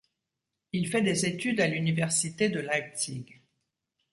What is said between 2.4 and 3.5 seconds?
de Leipzig.